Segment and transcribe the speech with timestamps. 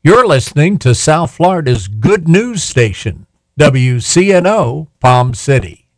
[0.00, 3.26] You're listening to South Florida's good news station,
[3.58, 5.88] WCNO Palm City.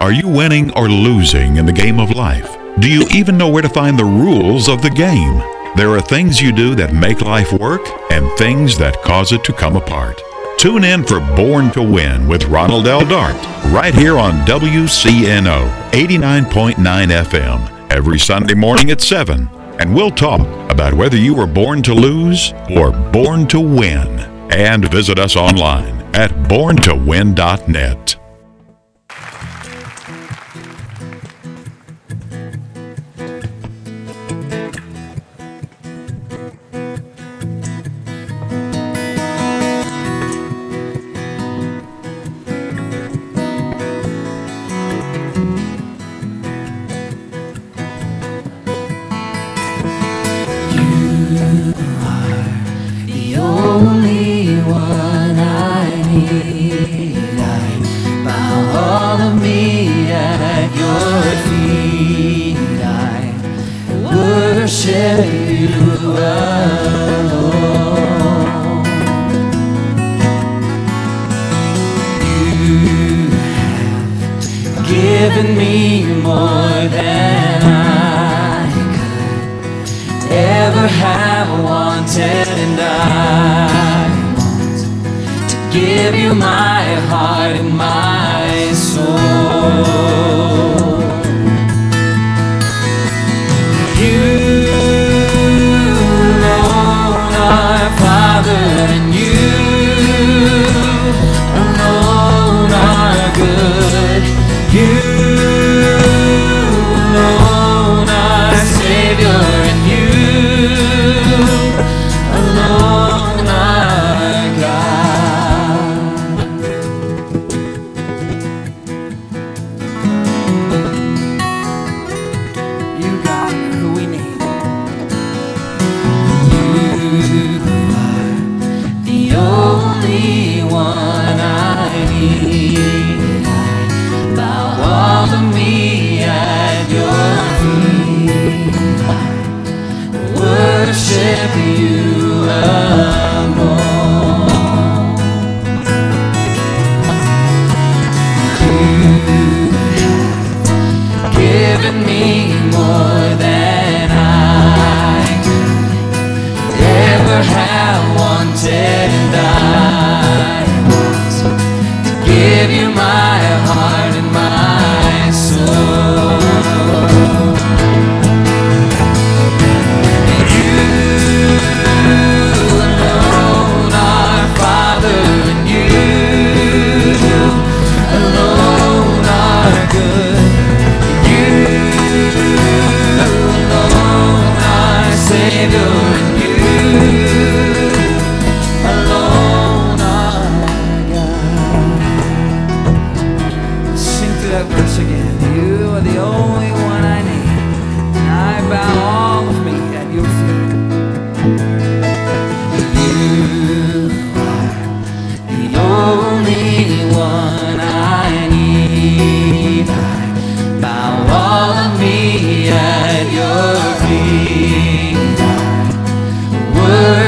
[0.00, 2.54] Are you winning or losing in the game of life?
[2.78, 5.38] Do you even know where to find the rules of the game?
[5.76, 7.80] There are things you do that make life work
[8.12, 10.20] and things that cause it to come apart.
[10.58, 13.02] Tune in for Born to Win with Ronald L.
[13.06, 13.34] Dart
[13.72, 19.48] right here on WCNO 89.9 FM every Sunday morning at 7
[19.78, 20.40] and we'll talk
[20.70, 24.20] about whether you were born to lose or born to win.
[24.52, 28.21] And visit us online at borntowin.net.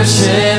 [0.05, 0.54] worship.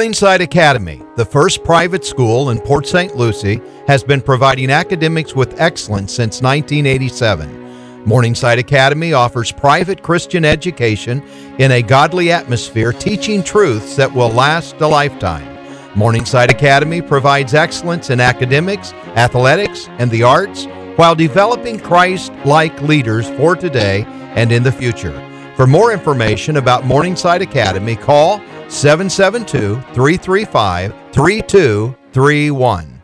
[0.00, 3.14] Morningside Academy, the first private school in Port St.
[3.16, 8.06] Lucie, has been providing academics with excellence since 1987.
[8.06, 11.22] Morningside Academy offers private Christian education
[11.58, 15.46] in a godly atmosphere, teaching truths that will last a lifetime.
[15.94, 20.64] Morningside Academy provides excellence in academics, athletics, and the arts
[20.96, 25.12] while developing Christ like leaders for today and in the future.
[25.56, 33.00] For more information about Morningside Academy, call 772 335 3231.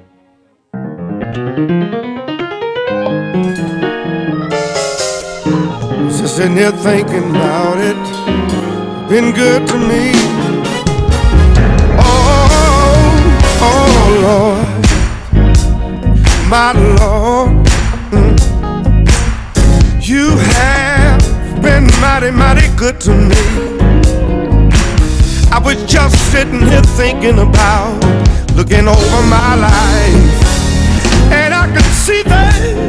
[6.09, 7.97] Just sitting here thinking about it,
[9.09, 10.13] been good to me.
[11.99, 12.49] Oh,
[13.61, 13.89] oh
[14.23, 14.67] Lord,
[16.49, 16.71] my
[17.01, 17.67] Lord,
[18.13, 18.39] mm.
[20.01, 23.76] you have been mighty, mighty good to me.
[25.57, 27.97] I was just sitting here thinking about
[28.57, 30.43] looking over my life.
[31.33, 32.86] And I could see that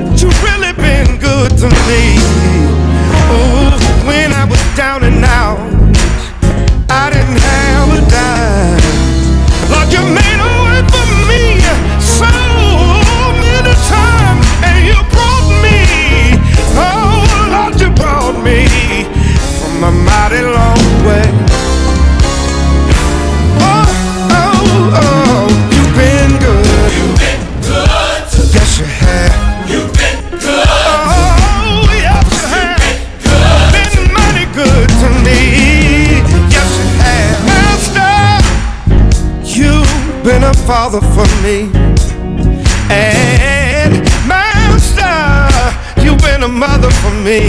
[47.27, 47.41] me.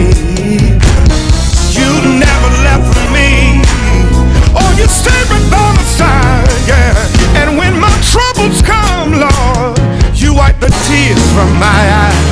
[1.79, 3.63] You never left me.
[4.59, 7.41] Oh, you stayed right by my side, yeah.
[7.41, 9.79] And when my troubles come, Lord,
[10.15, 12.28] you wipe the tears from my eyes.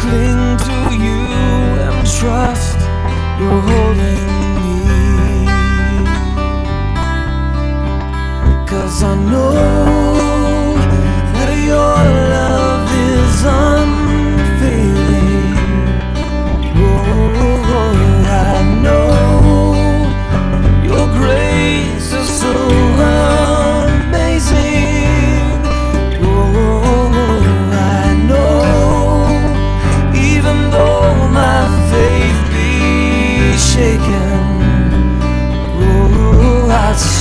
[0.00, 2.78] cling to you and trust
[3.38, 4.29] you're holding.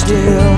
[0.10, 0.49] still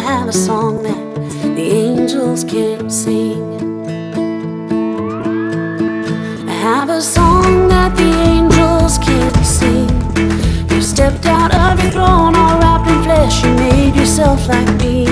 [0.00, 1.14] have a song that
[1.56, 3.42] the angels can't sing.
[6.48, 9.88] I have a song that the angels can't sing.
[10.70, 13.42] You stepped out of your throne, all wrapped in flesh.
[13.42, 15.04] You made yourself like me.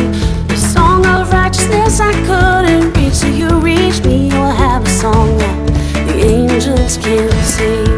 [0.48, 4.30] The song of righteousness I couldn't reach, so you reached me.
[4.32, 5.56] Oh, I have a song that
[6.06, 7.95] the angels can't sing.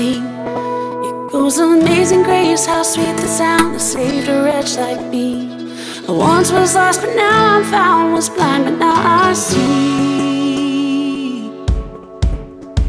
[0.00, 5.50] It goes on amazing grace, how sweet the sound that saved a wretch like me.
[6.06, 10.68] I once was lost, but now I'm found, was blind, but now I see.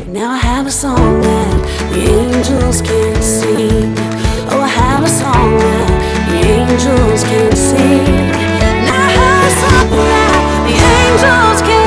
[0.02, 3.96] And now I have a song that the angels can't sing.
[4.52, 5.90] Oh, I have a song that
[6.30, 8.06] the angels can sing.
[8.86, 10.34] Now I have a song that
[10.68, 11.79] the angels can.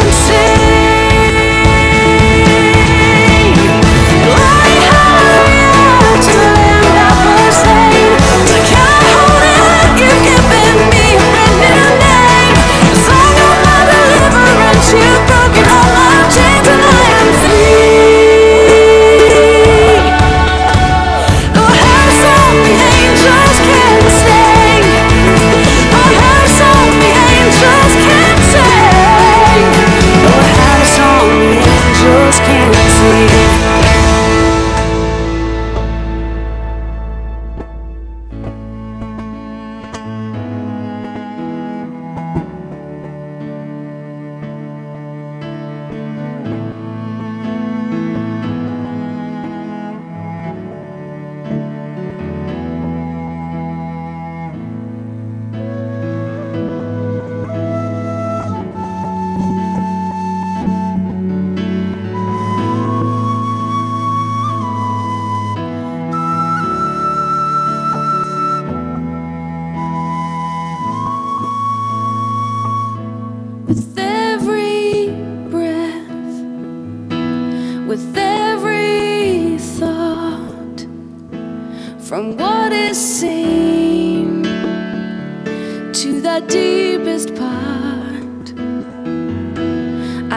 [86.73, 88.47] deepest part.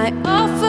[0.03, 0.64] I offer.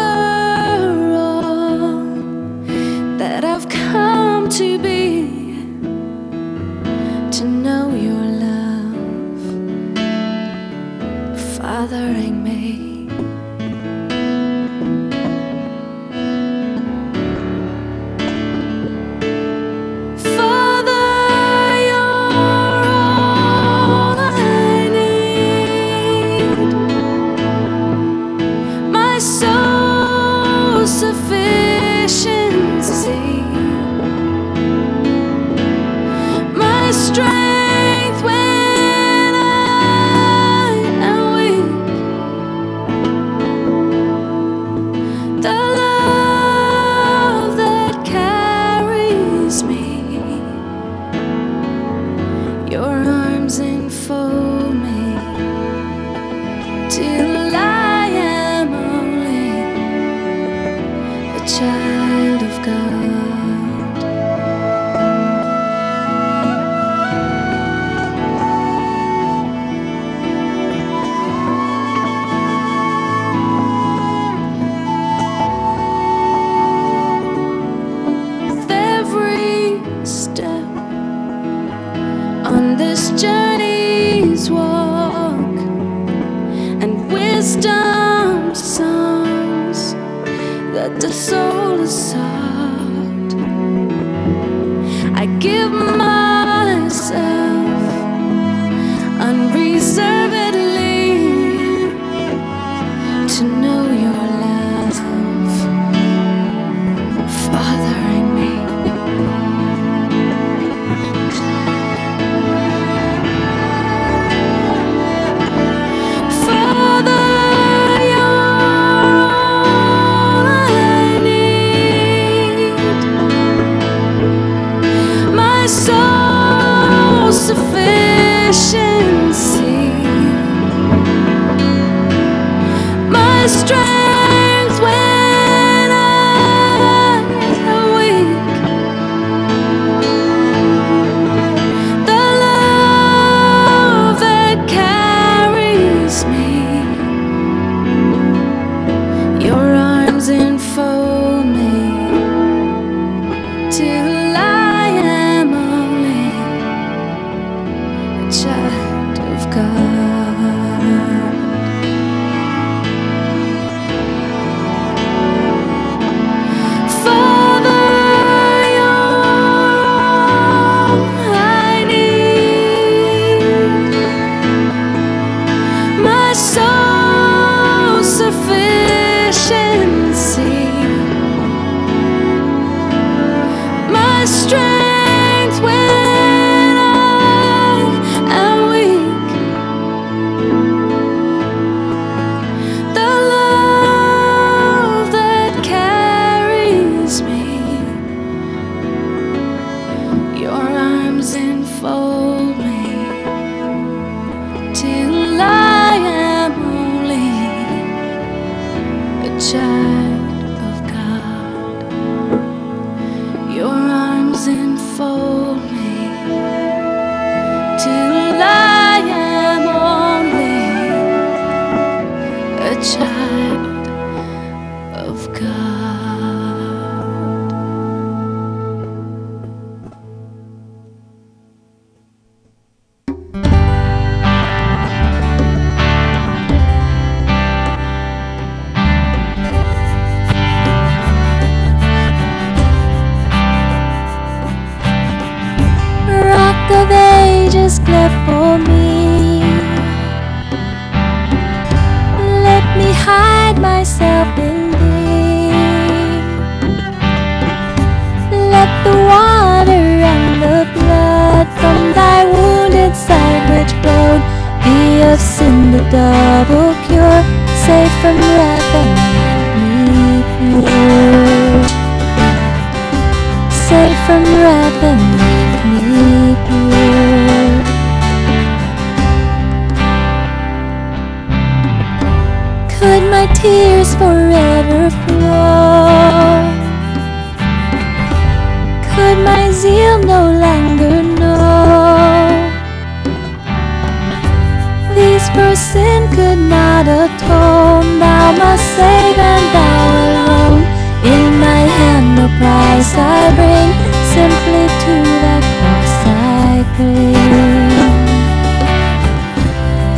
[302.87, 303.70] cross I bring,
[304.14, 304.94] simply to
[305.25, 307.16] the cross I cling,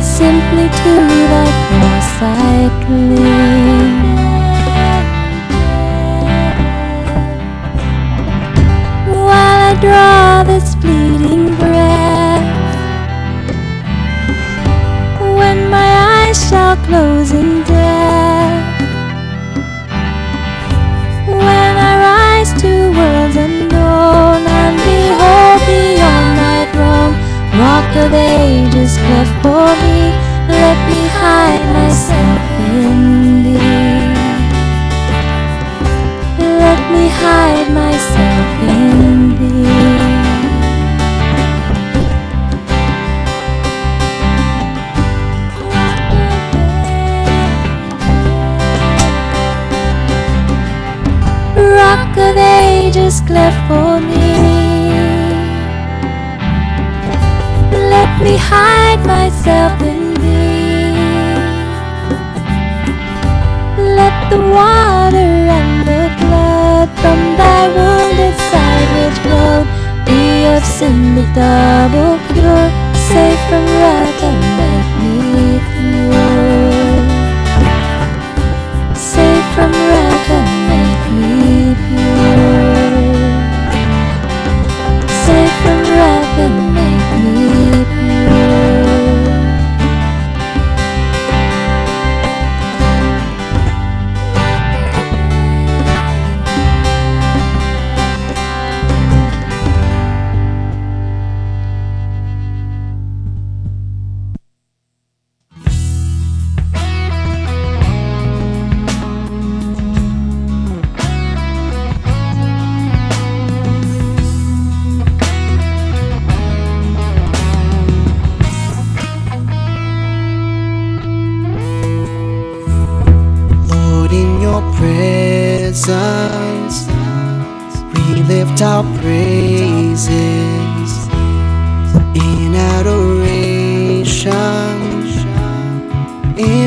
[0.01, 0.93] simply to
[1.31, 3.28] the cross I cling.
[31.29, 31.58] my
[71.37, 71.55] ตา
[71.93, 72.71] บกรถ
[73.05, 75.49] ใส่คำลากันแบบนี้
[79.59, 79.88] from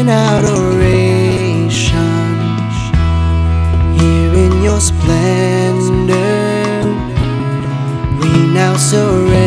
[0.03, 1.93] in adoration.
[3.99, 6.15] Here in your splendor
[8.21, 9.42] We now surrender.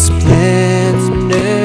[0.00, 1.59] Splendid.